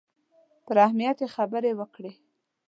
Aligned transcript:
پر 0.65 0.77
اهمیت 0.85 1.17
یې 1.23 1.27
خبرې 1.35 1.71
وکړې. 1.75 2.11